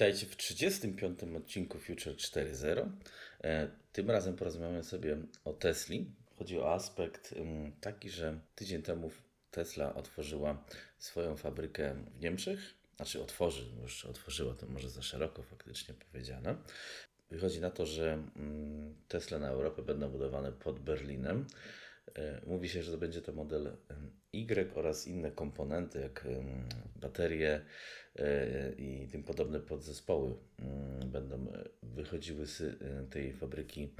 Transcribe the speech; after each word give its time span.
Witajcie 0.00 0.26
w 0.26 0.36
35. 0.36 1.20
odcinku 1.36 1.78
Future 1.78 2.14
4.0. 2.14 2.90
E, 3.44 3.70
tym 3.92 4.10
razem 4.10 4.36
porozmawiamy 4.36 4.84
sobie 4.84 5.16
o 5.44 5.52
Tesli. 5.52 6.12
Chodzi 6.38 6.58
o 6.58 6.74
aspekt 6.74 7.34
taki, 7.80 8.10
że 8.10 8.40
tydzień 8.54 8.82
temu 8.82 9.10
Tesla 9.50 9.94
otworzyła 9.94 10.64
swoją 10.98 11.36
fabrykę 11.36 11.94
w 12.16 12.20
Niemczech. 12.20 12.60
Znaczy 12.96 13.22
otworzy, 13.22 13.64
już 13.82 14.04
otworzyła 14.04 14.54
to 14.54 14.66
może 14.66 14.90
za 14.90 15.02
szeroko 15.02 15.42
faktycznie 15.42 15.94
powiedziane. 15.94 16.56
Wychodzi 17.30 17.60
na 17.60 17.70
to, 17.70 17.86
że 17.86 18.12
mm, 18.36 18.94
Tesla 19.08 19.38
na 19.38 19.48
Europę 19.48 19.82
będą 19.82 20.10
budowane 20.10 20.52
pod 20.52 20.78
Berlinem. 20.78 21.46
E, 22.14 22.40
mówi 22.46 22.68
się, 22.68 22.82
że 22.82 22.92
to 22.92 22.98
będzie 22.98 23.22
to 23.22 23.32
model 23.32 23.76
Y 24.32 24.74
oraz 24.74 25.06
inne 25.06 25.30
komponenty, 25.30 26.00
jak 26.00 26.26
baterie 26.96 27.64
i 28.76 29.08
tym 29.12 29.22
podobne 29.24 29.60
podzespoły 29.60 30.34
mm, 30.58 31.10
będą 31.10 31.46
wychodziły 31.82 32.46
z 32.46 32.60
e, 32.60 33.06
tej 33.10 33.32
fabryki 33.32 33.94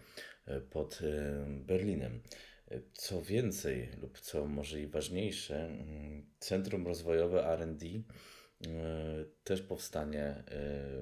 pod 0.71 1.01
Berlinem. 1.47 2.21
Co 2.93 3.23
więcej, 3.23 3.89
lub 4.03 4.21
co 4.21 4.47
może 4.47 4.81
i 4.81 4.87
ważniejsze, 4.87 5.67
mm, 5.67 6.27
Centrum 6.39 6.87
Rozwojowe 6.87 7.57
RD 7.57 7.87
też 9.45 9.63
powstanie 9.63 10.45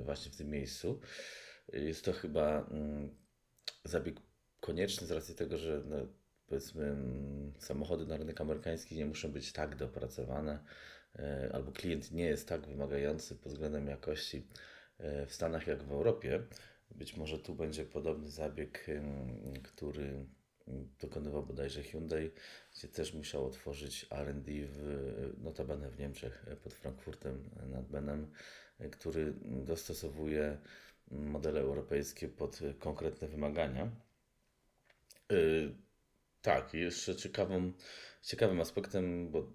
właśnie 0.04 0.32
w 0.32 0.36
tym 0.36 0.50
miejscu. 0.50 1.00
Jest 1.72 2.04
to 2.04 2.12
chyba 2.12 2.66
mm, 2.70 3.16
zabieg 3.84 4.20
konieczny 4.60 5.06
z 5.06 5.10
racji 5.10 5.34
tego, 5.34 5.58
że 5.58 5.82
no, 5.86 5.96
powiedzmy 6.46 6.96
samochody 7.58 8.06
na 8.06 8.16
rynek 8.16 8.40
amerykański 8.40 8.96
nie 8.96 9.06
muszą 9.06 9.32
być 9.32 9.52
tak 9.52 9.76
dopracowane, 9.76 10.52
e, 10.52 10.64
albo 11.52 11.72
klient 11.72 12.12
nie 12.12 12.24
jest 12.24 12.48
tak 12.48 12.66
wymagający 12.66 13.36
pod 13.36 13.52
względem 13.52 13.86
jakości 13.86 14.46
e, 14.98 15.26
w 15.26 15.34
Stanach 15.34 15.66
jak 15.66 15.82
w 15.82 15.92
Europie. 15.92 16.42
Być 16.90 17.16
może 17.16 17.38
tu 17.38 17.54
będzie 17.54 17.84
podobny 17.84 18.30
zabieg, 18.30 18.86
który 19.62 20.26
dokonywał 21.00 21.46
bodajże 21.46 21.82
Hyundai, 21.82 22.30
gdzie 22.74 22.88
też 22.88 23.14
musiał 23.14 23.46
otworzyć 23.46 24.06
R&D 24.10 24.52
w, 24.52 25.34
notabene 25.38 25.90
w 25.90 25.98
Niemczech 25.98 26.46
pod 26.62 26.74
Frankfurtem 26.74 27.50
nad 27.70 27.88
Benem, 27.88 28.30
który 28.90 29.34
dostosowuje 29.42 30.58
modele 31.10 31.60
europejskie 31.60 32.28
pod 32.28 32.60
konkretne 32.78 33.28
wymagania. 33.28 33.90
E, 35.32 35.36
tak, 36.42 36.74
jeszcze 36.74 37.16
ciekawym, 37.16 37.74
ciekawym 38.28 38.60
aspektem, 38.60 39.30
bo 39.30 39.46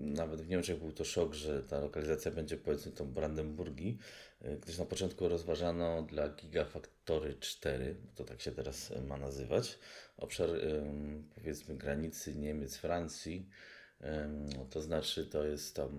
nawet 0.00 0.42
w 0.42 0.48
Niemczech 0.48 0.78
był 0.78 0.92
to 0.92 1.04
szok, 1.04 1.34
że 1.34 1.62
ta 1.62 1.80
lokalizacja 1.80 2.30
będzie 2.30 2.56
powiedzmy 2.56 2.92
tą 2.92 3.12
Brandenburgii, 3.12 3.98
e, 4.42 4.56
gdyż 4.56 4.78
na 4.78 4.84
początku 4.84 5.28
rozważano 5.28 6.02
dla 6.02 6.28
Gigafactory 6.28 7.34
4, 7.40 7.96
to 8.14 8.24
tak 8.24 8.40
się 8.40 8.52
teraz 8.52 8.92
ma 9.06 9.16
nazywać, 9.16 9.78
obszar 10.16 10.48
powiedzmy 11.34 11.76
granicy 11.76 12.34
Niemiec-Francji, 12.34 13.48
to 14.70 14.82
znaczy 14.82 15.26
to 15.26 15.44
jest 15.44 15.76
tam, 15.76 15.90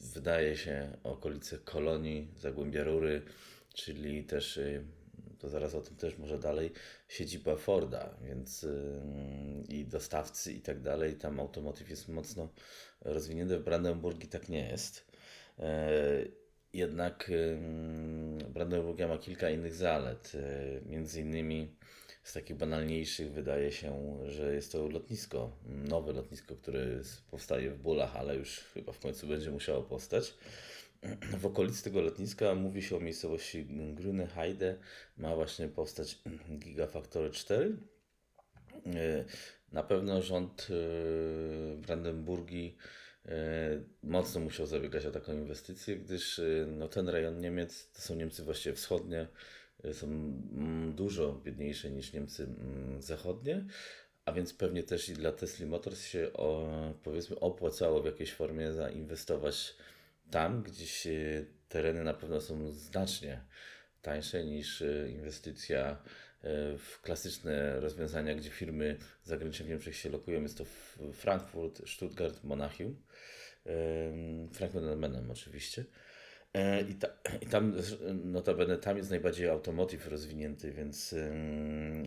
wydaje 0.00 0.56
się, 0.56 0.96
okolice 1.02 1.58
Kolonii, 1.58 2.34
Zagłębia 2.38 2.84
Rury, 2.84 3.22
czyli 3.74 4.24
też 4.24 4.56
y, 4.56 4.84
to 5.44 5.50
zaraz 5.50 5.74
o 5.74 5.80
tym 5.80 5.96
też 5.96 6.18
może 6.18 6.38
dalej, 6.38 6.72
siedziba 7.08 7.56
Forda, 7.56 8.16
więc 8.22 8.62
yy, 8.62 8.70
i 9.68 9.84
dostawcy 9.84 10.52
i 10.52 10.60
tak 10.60 10.80
dalej, 10.80 11.14
tam 11.14 11.40
automotyw 11.40 11.90
jest 11.90 12.08
mocno 12.08 12.48
rozwinięty, 13.00 13.58
w 13.58 13.64
Brandenburgii 13.64 14.28
tak 14.28 14.48
nie 14.48 14.68
jest. 14.68 15.06
Yy, 15.58 15.64
jednak 16.72 17.28
yy, 17.28 18.48
Brandenburgia 18.48 19.08
ma 19.08 19.18
kilka 19.18 19.50
innych 19.50 19.74
zalet, 19.74 20.34
yy, 20.34 20.82
między 20.86 21.20
innymi 21.20 21.76
z 22.22 22.32
takich 22.32 22.56
banalniejszych 22.56 23.32
wydaje 23.32 23.72
się, 23.72 24.18
że 24.26 24.54
jest 24.54 24.72
to 24.72 24.88
lotnisko, 24.88 25.56
nowe 25.66 26.12
lotnisko, 26.12 26.56
które 26.56 26.86
powstaje 27.30 27.70
w 27.70 27.78
Bulach, 27.78 28.16
ale 28.16 28.36
już 28.36 28.58
chyba 28.58 28.92
w 28.92 28.98
końcu 28.98 29.26
będzie 29.26 29.50
musiało 29.50 29.82
powstać 29.82 30.34
w 31.40 31.46
okolicy 31.46 31.84
tego 31.84 32.00
lotniska 32.00 32.54
mówi 32.54 32.82
się 32.82 32.96
o 32.96 33.00
miejscowości 33.00 33.66
Grüne 33.94 34.26
Heide. 34.26 34.78
Ma 35.16 35.34
właśnie 35.34 35.68
powstać 35.68 36.18
Gigafactory 36.62 37.30
4. 37.30 37.76
Na 39.72 39.82
pewno 39.82 40.22
rząd 40.22 40.68
e, 40.70 41.76
Brandenburgii 41.76 42.76
e, 43.26 43.30
mocno 44.02 44.40
musiał 44.40 44.66
zabiegać 44.66 45.06
o 45.06 45.10
taką 45.10 45.32
inwestycję, 45.32 45.96
gdyż 45.96 46.38
e, 46.38 46.66
no, 46.68 46.88
ten 46.88 47.08
rejon 47.08 47.40
Niemiec, 47.40 47.90
to 47.92 48.02
są 48.02 48.14
Niemcy 48.14 48.42
właściwie 48.42 48.74
wschodnie, 48.74 49.28
są 49.92 50.06
mm, 50.06 50.92
dużo 50.94 51.32
biedniejsze 51.32 51.90
niż 51.90 52.12
Niemcy 52.12 52.42
mm, 52.42 53.02
zachodnie, 53.02 53.64
a 54.24 54.32
więc 54.32 54.54
pewnie 54.54 54.82
też 54.82 55.08
i 55.08 55.12
dla 55.12 55.32
Tesla 55.32 55.66
Motors 55.66 56.02
się 56.02 56.32
o, 56.32 56.68
powiedzmy 57.02 57.40
opłacało 57.40 58.02
w 58.02 58.06
jakiejś 58.06 58.32
formie 58.32 58.72
zainwestować 58.72 59.76
tam 60.30 60.62
gdzieś 60.62 61.06
tereny 61.68 62.04
na 62.04 62.14
pewno 62.14 62.40
są 62.40 62.72
znacznie 62.72 63.40
tańsze 64.04 64.44
niż 64.44 64.82
e, 64.82 65.10
inwestycja 65.10 65.90
e, 65.90 65.96
w 66.78 67.00
klasyczne 67.02 67.80
rozwiązania, 67.80 68.34
gdzie 68.34 68.50
firmy 68.50 68.96
zagraniczne 69.22 69.66
w 69.66 69.68
Niemczech 69.68 69.96
się 69.96 70.10
lokują. 70.10 70.42
Jest 70.42 70.58
to 70.58 70.64
Frankfurt, 71.12 71.88
Stuttgart, 71.88 72.44
Monachium. 72.44 73.02
Frankfurt 74.52 74.84
nad 74.84 74.98
Menem 74.98 75.30
oczywiście. 75.30 75.84
E, 76.54 76.80
I, 76.80 76.94
ta, 76.94 77.08
I 77.40 77.46
tam, 77.46 77.76
notabene, 78.24 78.78
tam 78.78 78.96
jest 78.96 79.10
najbardziej 79.10 79.48
automotive 79.48 80.06
rozwinięty, 80.06 80.72
więc 80.72 81.14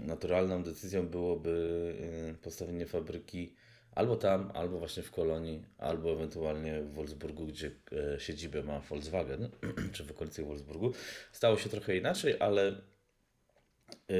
naturalną 0.05 0.63
decyzją 0.63 1.07
byłoby 1.07 1.93
postawienie 2.41 2.85
fabryki 2.85 3.55
albo 3.97 4.15
tam, 4.15 4.51
albo 4.53 4.79
właśnie 4.79 5.03
w 5.03 5.11
Kolonii, 5.11 5.65
albo 5.77 6.11
ewentualnie 6.11 6.81
w 6.81 6.93
Wolfsburgu, 6.93 7.45
gdzie 7.45 7.71
e, 7.91 8.19
siedzibę 8.19 8.63
ma 8.63 8.79
Volkswagen, 8.79 9.49
czy 9.93 10.03
w 10.03 10.11
okolicy 10.11 10.43
Wolfsburgu. 10.43 10.93
Stało 11.31 11.57
się 11.57 11.69
trochę 11.69 11.97
inaczej, 11.97 12.35
ale 12.39 12.67
e, 12.67 14.13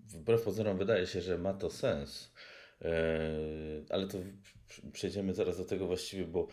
wbrew 0.00 0.42
pozorom 0.42 0.78
wydaje 0.78 1.06
się, 1.06 1.20
że 1.20 1.38
ma 1.38 1.54
to 1.54 1.70
sens. 1.70 2.32
E, 2.82 2.92
ale 3.90 4.06
to 4.06 4.18
przejdziemy 4.92 5.34
zaraz 5.34 5.56
do 5.56 5.64
tego 5.64 5.86
właściwie, 5.86 6.24
bo 6.24 6.48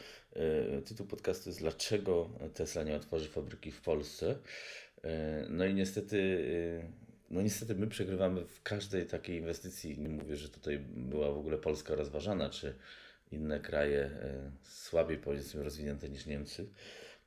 tytuł 0.86 1.08
podcastu 1.08 1.50
jest 1.50 1.60
Dlaczego 1.60 2.30
Tesla 2.54 2.84
nie 2.84 2.96
otworzy 2.96 3.28
fabryki 3.30 3.72
w 3.72 3.82
Polsce? 3.82 4.36
No 5.50 5.66
i 5.66 5.74
niestety 5.74 6.18
no 7.30 7.42
niestety 7.42 7.76
my 7.76 7.88
przegrywamy 7.88 8.46
w 8.46 8.64
każdej 8.64 9.06
takiej 9.06 9.38
inwestycji. 9.38 10.00
Nie 10.00 10.10
mówię, 10.10 10.36
że 10.36 10.50
tutaj 10.50 10.80
była 10.80 11.32
w 11.32 11.38
ogóle 11.38 11.58
Polska 11.58 11.96
rozważana, 11.96 12.50
czy 12.50 12.76
inne 13.32 13.60
kraje 13.60 14.02
e, 14.02 14.52
słabiej 14.64 15.18
powiedzmy 15.18 15.64
rozwinięte 15.64 16.10
niż 16.10 16.26
Niemcy. 16.26 16.70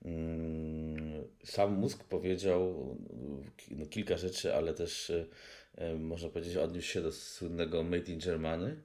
Mm, 0.05 1.25
sam 1.45 1.73
mózg 1.73 2.05
powiedział 2.05 2.97
no, 3.71 3.87
kilka 3.87 4.17
rzeczy, 4.17 4.55
ale 4.55 4.75
też 4.75 5.13
e, 5.79 5.97
można 5.97 6.29
powiedzieć 6.29 6.57
odniósł 6.57 6.89
się 6.89 7.03
do 7.03 7.13
słynnego 7.13 7.83
Made 7.83 8.13
in 8.13 8.19
Germany 8.19 8.83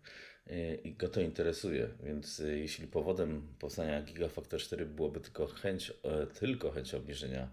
e, 0.47 0.75
i 0.75 0.93
go 0.93 1.09
to 1.09 1.21
interesuje. 1.21 1.89
Więc 2.03 2.39
jeśli 2.39 2.87
powodem 2.87 3.47
powstania 3.59 4.01
Gigafactor 4.01 4.59
4 4.59 4.85
byłoby 4.85 5.19
tylko 5.19 5.47
chęć, 5.47 5.93
tylko 6.39 6.71
chęć 6.71 6.93
obniżenia 6.93 7.49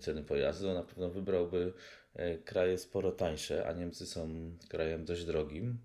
ceny 0.00 0.22
pojazdu, 0.22 0.74
na 0.74 0.82
pewno 0.82 1.10
wybrałby 1.10 1.72
E, 2.07 2.07
kraje 2.44 2.78
sporo 2.78 3.12
tańsze, 3.12 3.66
a 3.66 3.72
Niemcy 3.72 4.06
są 4.06 4.50
krajem 4.68 5.04
dość 5.04 5.24
drogim, 5.24 5.78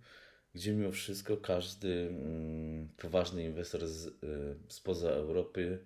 gdzie 0.56 0.74
mimo 0.74 0.92
wszystko 0.92 1.38
każdy 1.38 2.08
mm, 2.10 2.90
poważny 2.98 3.44
inwestor 3.44 3.88
z, 3.88 4.08
e, 4.08 4.12
spoza 4.68 5.10
Europy 5.10 5.80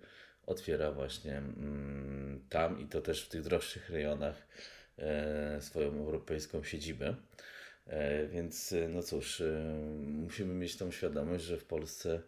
otwiera 0.46 0.92
właśnie 0.92 1.36
mm, 1.36 2.44
tam 2.48 2.80
i 2.80 2.86
to 2.86 3.00
też 3.00 3.24
w 3.24 3.28
tych 3.28 3.42
droższych 3.42 3.90
rejonach 3.90 4.46
e, 4.98 5.60
swoją 5.60 5.98
europejską 5.98 6.62
siedzibę. 6.62 7.14
Więc 8.30 8.74
no 8.88 9.02
cóż, 9.02 9.42
musimy 10.04 10.54
mieć 10.54 10.76
tą 10.76 10.90
świadomość, 10.90 11.44
że 11.44 11.58
w 11.58 11.64
Polsce 11.64 12.22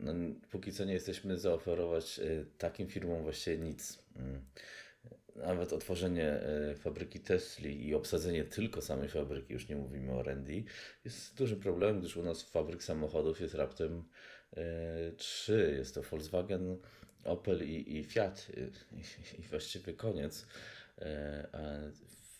no, 0.00 0.12
póki 0.50 0.72
co 0.72 0.84
nie 0.84 0.92
jesteśmy 0.92 1.38
zaoferować 1.38 2.20
takim 2.58 2.88
firmom 2.88 3.22
właściwie 3.22 3.58
nic. 3.58 3.98
Nawet 5.36 5.72
otworzenie 5.72 6.28
e, 6.30 6.74
fabryki 6.74 7.20
Tesli 7.20 7.88
i 7.88 7.94
obsadzenie 7.94 8.44
tylko 8.44 8.80
samej 8.80 9.08
fabryki, 9.08 9.52
już 9.52 9.68
nie 9.68 9.76
mówimy 9.76 10.12
o 10.12 10.22
Randy, 10.22 10.64
jest 11.04 11.36
dużym 11.36 11.60
problemem, 11.60 12.00
gdyż 12.00 12.16
u 12.16 12.22
nas 12.22 12.42
fabryk 12.42 12.82
samochodów 12.84 13.40
jest 13.40 13.54
raptem 13.54 14.04
e, 14.56 15.12
trzy. 15.12 15.74
Jest 15.78 15.94
to 15.94 16.02
Volkswagen, 16.02 16.78
Opel 17.24 17.68
i, 17.70 17.98
i 17.98 18.04
Fiat 18.04 18.46
i, 18.92 19.40
i 19.42 19.48
właściwie 19.48 19.92
koniec. 19.92 20.46
E, 20.98 21.48
a 21.52 21.58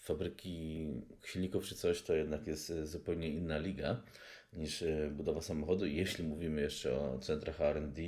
fabryki 0.01 0.87
silników 1.25 1.65
czy 1.65 1.75
coś 1.75 2.03
to 2.03 2.15
jednak 2.15 2.47
jest 2.47 2.73
zupełnie 2.85 3.29
inna 3.29 3.59
liga. 3.59 4.03
Niż 4.53 4.83
e, 4.83 5.11
budowa 5.11 5.43
samochodu. 5.43 5.87
Jeśli 5.87 6.25
mówimy 6.25 6.61
jeszcze 6.61 7.01
o 7.01 7.19
centrach 7.19 7.61
R&D, 7.61 8.03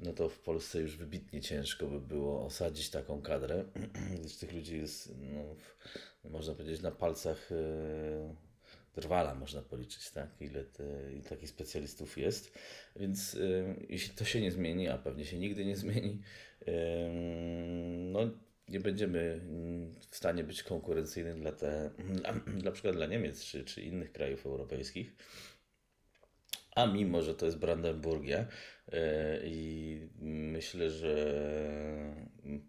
no 0.00 0.12
to 0.12 0.28
w 0.28 0.38
Polsce 0.38 0.80
już 0.80 0.96
wybitnie 0.96 1.40
ciężko 1.40 1.86
by 1.86 2.00
było 2.00 2.44
osadzić 2.44 2.90
taką 2.90 3.22
kadrę, 3.22 3.64
gdyż 4.20 4.36
tych 4.36 4.52
ludzi 4.52 4.78
jest, 4.78 5.14
no, 5.20 5.56
można 6.30 6.54
powiedzieć, 6.54 6.82
na 6.82 6.90
palcach 6.90 7.50
drwala 8.94 9.34
można 9.34 9.62
policzyć, 9.62 10.10
tak? 10.10 10.28
ile, 10.40 10.64
te, 10.64 10.84
takich 11.28 11.48
specjalistów 11.48 12.18
jest. 12.18 12.58
Więc 12.96 13.34
y, 13.34 13.86
jeśli 13.88 14.14
to 14.14 14.24
się 14.24 14.40
nie 14.40 14.50
zmieni, 14.50 14.88
a 14.88 14.98
pewnie 14.98 15.24
się 15.24 15.38
nigdy 15.38 15.64
nie 15.64 15.76
zmieni, 15.76 16.22
no 18.12 18.30
nie 18.68 18.80
będziemy 18.80 19.40
w 20.10 20.16
stanie 20.16 20.44
być 20.44 20.62
konkurencyjnym 20.62 21.40
dla, 21.40 21.52
te, 21.52 21.90
dla 22.62 22.72
przykład 22.72 22.94
dla 22.96 23.06
Niemiec 23.06 23.44
czy, 23.44 23.64
czy 23.64 23.82
innych 23.82 24.12
krajów 24.12 24.46
europejskich. 24.46 25.14
A 26.74 26.86
mimo, 26.86 27.22
że 27.22 27.34
to 27.34 27.46
jest 27.46 27.58
Brandenburgia 27.58 28.46
e, 28.92 29.40
i 29.44 30.00
myślę, 30.20 30.90
że 30.90 31.42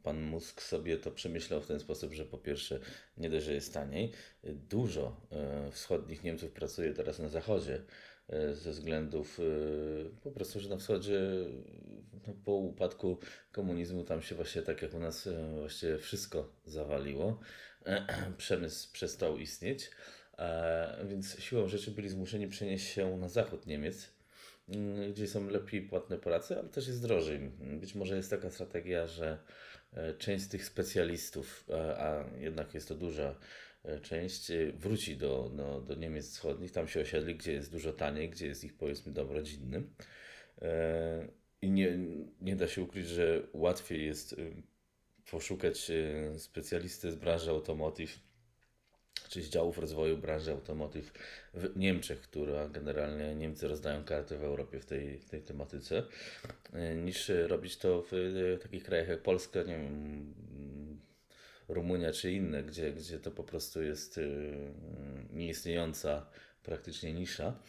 pan 0.03 0.21
Musk 0.21 0.61
sobie 0.61 0.97
to 0.97 1.11
przemyślał 1.11 1.61
w 1.61 1.67
ten 1.67 1.79
sposób, 1.79 2.13
że 2.13 2.25
po 2.25 2.37
pierwsze 2.37 2.79
nie 3.17 3.29
dość, 3.29 3.45
że 3.45 3.53
jest 3.53 3.73
taniej, 3.73 4.11
dużo 4.43 5.21
e, 5.31 5.71
wschodnich 5.71 6.23
Niemców 6.23 6.51
pracuje 6.51 6.93
teraz 6.93 7.19
na 7.19 7.29
zachodzie 7.29 7.81
e, 8.29 8.55
ze 8.55 8.71
względów 8.71 9.39
po 10.23 10.31
prostu, 10.31 10.59
że 10.59 10.69
na 10.69 10.77
wschodzie 10.77 11.19
no, 12.27 12.33
po 12.45 12.51
upadku 12.51 13.17
komunizmu 13.51 14.03
tam 14.03 14.21
się 14.21 14.35
właśnie 14.35 14.61
tak 14.61 14.81
jak 14.81 14.93
u 14.93 14.99
nas 14.99 15.29
właściwie 15.59 15.97
wszystko 15.97 16.49
zawaliło, 16.65 17.39
przemysł 18.37 18.93
przestał 18.93 19.37
istnieć 19.37 19.89
więc 21.05 21.39
siłą 21.39 21.67
rzeczy 21.67 21.91
byli 21.91 22.09
zmuszeni 22.09 22.47
przenieść 22.47 22.87
się 22.87 23.17
na 23.17 23.29
zachód 23.29 23.65
Niemiec, 23.65 24.09
mm, 24.69 25.13
gdzie 25.13 25.27
są 25.27 25.49
lepiej 25.49 25.81
płatne 25.81 26.17
prace, 26.17 26.59
ale 26.59 26.69
też 26.69 26.87
jest 26.87 27.01
drożej. 27.01 27.39
Być 27.79 27.95
może 27.95 28.15
jest 28.15 28.29
taka 28.29 28.49
strategia, 28.49 29.07
że 29.07 29.37
e, 29.93 30.13
część 30.13 30.43
z 30.43 30.49
tych 30.49 30.65
specjalistów, 30.65 31.65
e, 31.69 31.97
a 31.97 32.25
jednak 32.37 32.73
jest 32.73 32.87
to 32.87 32.95
duża 32.95 33.35
część, 34.01 34.51
wróci 34.73 35.17
do, 35.17 35.51
do, 35.55 35.81
do 35.81 35.95
Niemiec 35.95 36.29
wschodnich, 36.29 36.71
tam 36.71 36.87
się 36.87 37.01
osiedli, 37.01 37.35
gdzie 37.35 37.53
jest 37.53 37.71
dużo 37.71 37.93
taniej, 37.93 38.29
gdzie 38.29 38.47
jest 38.47 38.63
ich 38.63 38.77
powiedzmy 38.77 39.11
dom 39.11 39.31
rodzinny. 39.31 39.83
I 41.61 41.71
nie, 41.71 41.97
nie 42.41 42.55
da 42.55 42.67
się 42.67 42.81
ukryć, 42.81 43.07
że 43.07 43.47
łatwiej 43.53 44.05
jest 44.05 44.35
poszukać 45.31 45.91
specjalisty 46.37 47.11
z 47.11 47.15
branży 47.15 47.49
automotive 47.49 48.19
czy 49.33 49.41
z 49.41 49.49
działów 49.49 49.77
rozwoju 49.77 50.17
branży 50.17 50.51
automotive 50.51 51.11
w 51.53 51.77
Niemczech, 51.77 52.21
która 52.21 52.67
generalnie 52.67 53.35
Niemcy 53.35 53.67
rozdają 53.67 54.03
karty 54.03 54.37
w 54.37 54.43
Europie 54.43 54.79
w 54.79 54.85
tej, 54.85 55.19
tej 55.19 55.41
tematyce, 55.41 56.03
e, 56.73 56.95
niż 56.95 57.31
robić 57.47 57.77
to 57.77 58.01
w 58.01 58.13
e, 58.13 58.57
takich 58.57 58.83
krajach 58.83 59.07
jak 59.07 59.21
Polska, 59.21 59.59
nie 59.59 59.77
wiem, 59.77 60.33
Rumunia 61.67 62.11
czy 62.11 62.31
inne, 62.31 62.63
gdzie, 62.63 62.93
gdzie 62.93 63.19
to 63.19 63.31
po 63.31 63.43
prostu 63.43 63.83
jest 63.83 64.17
e, 64.17 64.21
nieistniejąca 65.35 66.25
praktycznie 66.63 67.13
nisza. 67.13 67.59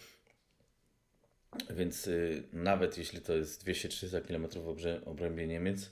Więc 1.71 2.11
nawet 2.53 2.99
jeśli 2.99 3.21
to 3.21 3.37
jest 3.37 3.65
200-300 3.65 4.27
km 4.27 4.47
w 4.65 5.09
obrębie 5.09 5.47
Niemiec, 5.47 5.91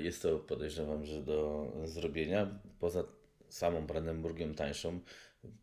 jest 0.00 0.22
to 0.22 0.38
podejrzewam, 0.38 1.04
że 1.04 1.22
do 1.22 1.66
zrobienia. 1.84 2.60
Poza 2.80 3.04
samą 3.52 3.86
Brandenburgiem 3.86 4.54
tańszą. 4.54 5.00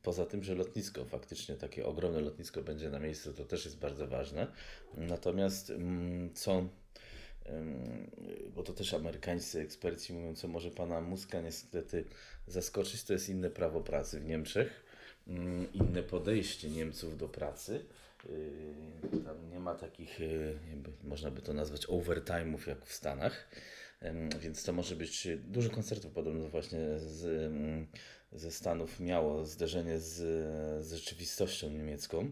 Poza 0.03 0.25
tym, 0.25 0.43
że 0.43 0.55
lotnisko, 0.55 1.05
faktycznie 1.05 1.55
takie 1.55 1.85
ogromne 1.85 2.21
lotnisko 2.21 2.61
będzie 2.61 2.89
na 2.89 2.99
miejscu, 2.99 3.33
to 3.33 3.45
też 3.45 3.65
jest 3.65 3.79
bardzo 3.79 4.07
ważne. 4.07 4.47
Natomiast 4.97 5.69
mm, 5.69 6.33
co, 6.33 6.69
bo 8.55 8.63
to 8.63 8.73
też 8.73 8.93
amerykańscy 8.93 9.61
eksperci 9.61 10.13
mówią, 10.13 10.35
co 10.35 10.47
może 10.47 10.71
pana 10.71 11.01
Muska 11.01 11.41
niestety 11.41 12.05
zaskoczyć, 12.47 13.03
to 13.03 13.13
jest 13.13 13.29
inne 13.29 13.49
prawo 13.49 13.81
pracy 13.81 14.19
w 14.19 14.25
Niemczech, 14.25 14.83
mm, 15.27 15.73
inne 15.73 16.03
podejście 16.03 16.69
Niemców 16.69 17.17
do 17.17 17.29
pracy. 17.29 17.85
Yy, 19.13 19.19
tam 19.25 19.49
nie 19.49 19.59
ma 19.59 19.75
takich, 19.75 20.19
yy, 20.19 20.59
można 21.03 21.31
by 21.31 21.41
to 21.41 21.53
nazwać 21.53 21.87
overtime'ów 21.87 22.67
jak 22.67 22.85
w 22.85 22.93
Stanach 22.93 23.47
więc 24.39 24.63
to 24.63 24.73
może 24.73 24.95
być 24.95 25.27
dużo 25.37 25.69
koncertów 25.69 26.11
podobno 26.11 26.49
właśnie 26.49 26.79
z, 26.99 27.51
ze 28.31 28.51
Stanów 28.51 28.99
miało 28.99 29.45
zderzenie 29.45 29.99
z, 29.99 30.15
z 30.85 30.93
rzeczywistością 30.93 31.69
niemiecką, 31.69 32.31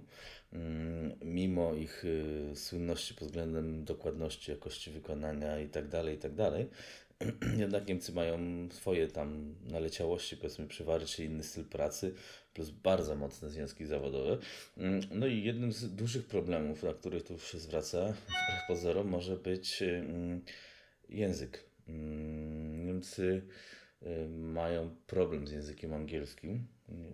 mimo 1.21 1.73
ich 1.73 2.05
y, 2.05 2.51
słynności 2.55 3.13
pod 3.13 3.27
względem 3.27 3.85
dokładności, 3.85 4.51
jakości 4.51 4.91
wykonania 4.91 5.59
itd., 5.59 5.89
tak 5.89 6.05
itd., 6.07 6.51
tak 6.51 6.67
jednak 7.63 7.87
Niemcy 7.87 8.11
mają 8.11 8.39
swoje 8.71 9.07
tam 9.07 9.55
naleciałości, 9.65 10.37
powiedzmy 10.37 10.67
przywary, 10.67 11.05
czy 11.05 11.25
inny 11.25 11.43
styl 11.43 11.65
pracy, 11.65 12.13
plus 12.53 12.69
bardzo 12.69 13.15
mocne 13.15 13.49
związki 13.49 13.85
zawodowe. 13.85 14.37
No 15.11 15.27
i 15.27 15.43
jednym 15.43 15.71
z 15.71 15.95
dużych 15.95 16.25
problemów, 16.25 16.83
na 16.83 16.93
których 16.93 17.23
tu 17.23 17.39
się 17.39 17.59
zwraca, 17.59 18.13
wbrew 18.13 18.67
pozorom, 18.67 19.07
może 19.07 19.37
być 19.37 19.83
Język. 21.09 21.63
Mm, 21.88 22.86
Niemcy 22.86 23.42
y, 24.04 24.30
mają 24.30 24.95
problem 25.07 25.48
z 25.48 25.51
językiem 25.51 25.94
angielskim, 25.94 26.68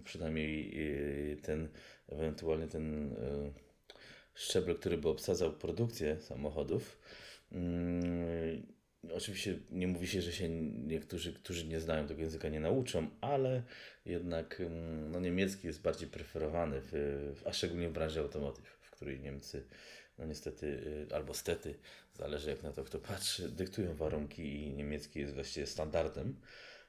przynajmniej 0.03 0.71
y, 1.31 1.37
ten, 1.41 1.69
ewentualnie 2.07 2.67
ten 2.67 3.13
y, 3.13 3.53
szczebel, 4.33 4.75
który 4.75 4.97
by 4.97 5.09
obsadzał 5.09 5.53
produkcję 5.53 6.21
samochodów. 6.21 6.99
Mm, 7.51 8.65
oczywiście 9.11 9.59
nie 9.71 9.87
mówi 9.87 10.07
się, 10.07 10.21
że 10.21 10.31
się 10.31 10.49
niektórzy, 10.49 11.33
którzy 11.33 11.67
nie 11.67 11.79
znają 11.79 12.07
tego 12.07 12.21
języka, 12.21 12.49
nie 12.49 12.59
nauczą, 12.59 13.09
ale 13.21 13.63
jednak 14.05 14.61
mm, 14.61 15.11
no, 15.11 15.19
niemiecki 15.19 15.67
jest 15.67 15.81
bardziej 15.81 16.09
preferowany, 16.09 16.81
w, 16.81 17.41
a 17.45 17.53
szczególnie 17.53 17.89
w 17.89 17.93
branży 17.93 18.19
automotive, 18.19 18.77
w 18.81 18.91
której 18.91 19.19
Niemcy 19.19 19.63
no 20.19 20.25
niestety, 20.25 20.67
y, 21.11 21.15
albo 21.15 21.33
stety, 21.33 21.75
zależy 22.13 22.49
jak 22.49 22.63
na 22.63 22.71
to 22.71 22.83
kto 22.83 22.99
patrzy, 22.99 23.49
dyktują 23.49 23.95
warunki 23.95 24.67
i 24.67 24.73
niemiecki 24.73 25.19
jest 25.19 25.33
właściwie 25.33 25.67
standardem. 25.67 26.35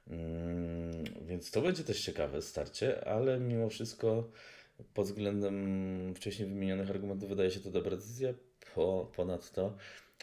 Mm, 0.07 1.05
więc 1.27 1.51
to 1.51 1.63
będzie 1.63 1.85
też 1.85 2.01
ciekawe 2.05 2.43
starcie, 2.43 3.09
ale 3.09 3.41
mimo 3.41 3.69
wszystko 3.69 4.31
pod 4.95 5.07
względem 5.07 6.15
wcześniej 6.15 6.49
wymienionych 6.49 6.91
argumentów 6.91 7.29
wydaje 7.29 7.51
się 7.51 7.61
to 7.61 7.71
dobra 7.71 7.97
decyzja. 7.97 8.35
Po, 8.75 9.13
ponadto 9.17 9.77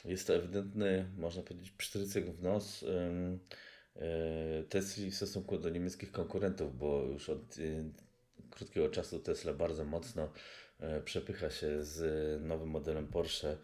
jest 0.06 0.27
to 0.27 0.36
ewidentny, 0.36 1.12
można 1.18 1.44
powiedzieć, 1.44 1.71
psztrycek 1.71 2.31
w 2.31 2.44
nos 2.44 2.81
yy, 2.81 4.63
Tesli 4.69 5.12
w 5.12 5.15
stosunku 5.15 5.58
do 5.58 5.70
niemieckich 5.70 6.12
konkurentów, 6.12 6.77
bo 6.77 7.03
już 7.03 7.29
od 7.29 7.58
yy, 7.58 7.84
krótkiego 8.50 8.89
czasu 8.89 9.20
Tesla 9.20 9.53
bardzo 9.53 9.86
mocno 9.86 10.29
przepycha 11.05 11.50
się 11.50 11.83
z 11.83 12.41
nowym 12.41 12.69
modelem 12.69 13.07
Porsche 13.07 13.50
e, 13.50 13.57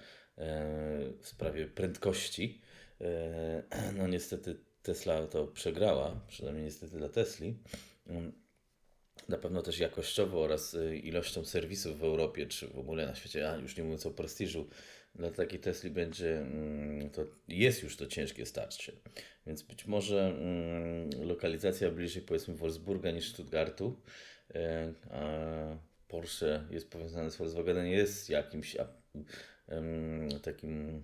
w 1.21 1.27
sprawie 1.27 1.67
prędkości. 1.67 2.61
E, 3.01 3.63
no 3.97 4.07
niestety 4.07 4.55
Tesla 4.83 5.27
to 5.27 5.47
przegrała, 5.47 6.21
przynajmniej 6.27 6.63
niestety 6.63 6.97
dla 6.97 7.09
Tesli. 7.09 7.57
Mm, 8.07 8.31
na 9.29 9.37
pewno 9.37 9.61
też 9.61 9.79
jakościowo 9.79 10.41
oraz 10.41 10.77
ilością 11.03 11.45
serwisów 11.45 11.99
w 11.99 12.03
Europie, 12.03 12.45
czy 12.45 12.67
w 12.67 12.79
ogóle 12.79 13.05
na 13.05 13.15
świecie, 13.15 13.51
a 13.51 13.57
już 13.57 13.77
nie 13.77 13.83
mówiąc 13.83 14.05
o 14.05 14.11
prestiżu, 14.11 14.69
dla 15.15 15.31
takiej 15.31 15.59
Tesli 15.59 15.89
będzie, 15.89 16.39
mm, 16.39 17.09
to 17.09 17.25
jest 17.47 17.83
już 17.83 17.97
to 17.97 18.07
ciężkie 18.07 18.45
starcie. 18.45 18.93
Więc 19.47 19.61
być 19.61 19.85
może 19.85 20.27
mm, 20.27 21.27
lokalizacja 21.27 21.91
bliżej 21.91 22.21
powiedzmy 22.21 22.55
Wolfsburga 22.55 23.11
niż 23.11 23.29
Stuttgartu, 23.29 24.01
Porsche 26.07 26.67
jest 26.69 26.91
powiązane 26.91 27.31
z 27.31 27.35
Volkswagenem, 27.35 27.87
jest 27.87 28.29
jakimś 28.29 28.77
takim 30.41 31.03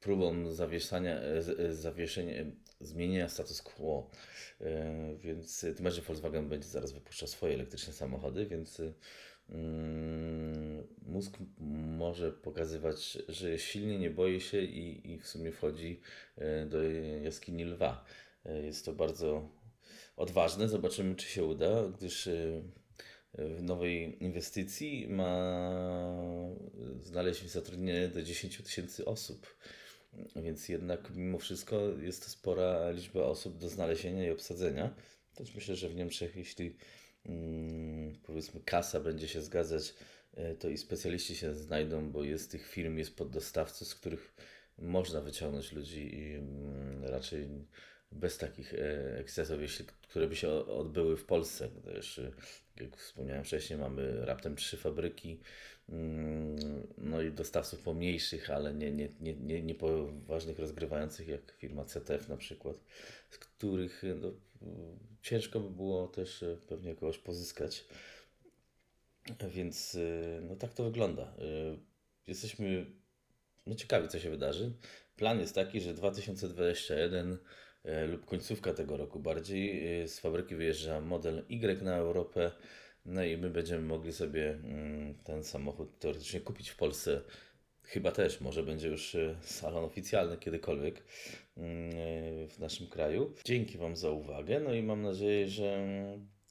próbą 0.00 0.50
zawieszania, 0.50 1.20
e, 1.20 1.74
zawieszenia, 1.74 2.32
zmienienia 2.80 3.28
status 3.28 3.62
quo. 3.62 4.10
E, 4.60 5.16
więc 5.16 5.60
tym 5.60 5.84
bardziej 5.84 6.02
Volkswagen 6.02 6.48
będzie 6.48 6.68
zaraz 6.68 6.92
wypuszczał 6.92 7.28
swoje 7.28 7.54
elektryczne 7.54 7.92
samochody, 7.92 8.46
więc 8.46 8.82
um, 9.48 10.86
mózg 11.02 11.38
może 11.98 12.32
pokazywać, 12.32 13.18
że 13.28 13.58
silny, 13.58 13.98
nie 13.98 14.10
boi 14.10 14.40
się 14.40 14.60
i, 14.60 15.12
i 15.12 15.18
w 15.18 15.28
sumie 15.28 15.52
wchodzi 15.52 16.00
e, 16.36 16.66
do 16.66 16.82
jaskini 17.22 17.64
lwa. 17.64 18.04
Jest 18.62 18.84
to 18.84 18.92
bardzo 18.92 19.48
odważne. 20.16 20.68
Zobaczymy, 20.68 21.14
czy 21.14 21.26
się 21.26 21.44
uda, 21.44 21.88
gdyż 21.98 22.28
w 23.38 23.62
nowej 23.62 24.24
inwestycji 24.24 25.08
ma 25.08 25.60
znaleźć 27.02 27.50
zatrudnienie 27.50 28.08
do 28.08 28.22
10 28.22 28.62
tysięcy 28.62 29.04
osób. 29.04 29.56
Więc 30.36 30.68
jednak 30.68 31.10
mimo 31.14 31.38
wszystko 31.38 31.88
jest 31.88 32.24
to 32.24 32.30
spora 32.30 32.90
liczba 32.90 33.22
osób 33.22 33.58
do 33.58 33.68
znalezienia 33.68 34.26
i 34.26 34.30
obsadzenia. 34.30 34.94
Też 35.34 35.54
myślę, 35.54 35.76
że 35.76 35.88
w 35.88 35.94
Niemczech, 35.94 36.36
jeśli 36.36 36.76
mm, 37.26 38.18
powiedzmy 38.22 38.60
kasa 38.60 39.00
będzie 39.00 39.28
się 39.28 39.42
zgadzać 39.42 39.94
e, 40.34 40.54
to 40.54 40.68
i 40.68 40.78
specjaliści 40.78 41.36
się 41.36 41.54
znajdą, 41.54 42.10
bo 42.10 42.24
jest 42.24 42.50
tych 42.50 42.68
firm, 42.68 42.98
jest 42.98 43.16
poddostawców, 43.16 43.88
z 43.88 43.94
których 43.94 44.34
można 44.78 45.20
wyciągnąć 45.20 45.72
ludzi 45.72 46.14
i 46.14 46.34
mm, 46.34 47.04
raczej 47.04 47.48
bez 48.12 48.38
takich 48.38 48.74
e, 48.74 49.18
ekscesów, 49.18 49.60
jeśli, 49.60 49.84
które 49.86 50.28
by 50.28 50.36
się 50.36 50.48
odbyły 50.50 51.16
w 51.16 51.24
Polsce, 51.24 51.68
gdyż, 51.68 52.18
e, 52.18 52.32
jak 52.80 52.96
wspomniałem 52.96 53.44
wcześniej, 53.44 53.78
mamy 53.78 54.26
raptem 54.26 54.56
trzy 54.56 54.76
fabryki, 54.76 55.40
mm, 55.88 56.86
no 56.98 57.22
i 57.22 57.32
dostawców 57.32 57.82
pomniejszych, 57.82 58.50
ale 58.50 58.74
nie, 58.74 58.92
nie, 58.92 59.08
nie, 59.20 59.34
nie, 59.34 59.62
nie 59.62 59.74
poważnych 59.74 60.58
rozgrywających, 60.58 61.28
jak 61.28 61.52
firma 61.52 61.84
CTF 61.84 62.28
na 62.28 62.36
przykład, 62.36 62.76
z 63.30 63.38
których 63.38 64.04
e, 64.04 64.14
no, 64.14 64.32
ciężko 65.22 65.60
by 65.60 65.70
było 65.70 66.08
też 66.08 66.42
e, 66.42 66.56
pewnie 66.68 66.94
kogoś 66.94 67.18
pozyskać. 67.18 67.84
Więc 69.50 69.94
y, 69.94 70.40
no 70.42 70.56
tak 70.56 70.74
to 70.74 70.84
wygląda. 70.84 71.22
Y, 71.22 71.96
Jesteśmy 72.26 72.86
no 73.66 73.74
ciekawi, 73.74 74.08
co 74.08 74.18
się 74.18 74.30
wydarzy. 74.30 74.72
Plan 75.16 75.40
jest 75.40 75.54
taki, 75.54 75.80
że 75.80 75.94
2021 75.94 77.32
e, 77.32 77.36
lub 78.08 78.24
końcówka 78.24 78.74
tego 78.74 78.96
roku 78.96 79.20
bardziej 79.20 80.00
e, 80.02 80.08
z 80.08 80.20
fabryki 80.20 80.54
wyjeżdża 80.54 81.00
model 81.00 81.44
Y 81.48 81.82
na 81.82 81.96
Europę. 81.96 82.50
No 83.06 83.24
i 83.24 83.36
my 83.36 83.50
będziemy 83.50 83.82
mogli 83.82 84.12
sobie 84.12 84.50
mm, 84.50 85.14
ten 85.24 85.44
samochód 85.44 85.98
teoretycznie 85.98 86.40
kupić 86.40 86.70
w 86.70 86.76
Polsce. 86.76 87.20
Chyba 87.82 88.12
też, 88.12 88.40
może 88.40 88.62
będzie 88.62 88.88
już 88.88 89.14
e, 89.14 89.36
salon 89.42 89.84
oficjalny 89.84 90.36
kiedykolwiek 90.36 91.02
mm, 91.56 91.90
e, 91.90 92.48
w 92.48 92.58
naszym 92.58 92.86
kraju. 92.86 93.34
Dzięki 93.44 93.78
Wam 93.78 93.96
za 93.96 94.10
uwagę, 94.10 94.60
no 94.60 94.74
i 94.74 94.82
mam 94.82 95.02
nadzieję, 95.02 95.48
że 95.48 95.86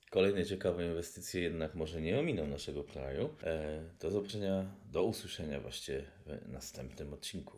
kolejne 0.09 0.45
ciekawe 0.45 0.85
inwestycje 0.85 1.41
jednak 1.41 1.75
może 1.75 2.01
nie 2.01 2.19
ominą 2.19 2.47
naszego 2.47 2.83
kraju. 2.83 3.29
E, 3.43 3.81
Do 3.99 4.11
zobaczenia, 4.11 4.75
do 4.91 5.03
usłyszenia 5.03 5.59
właściwie 5.59 6.03
w 6.25 6.49
następnym 6.49 7.13
odcinku. 7.13 7.57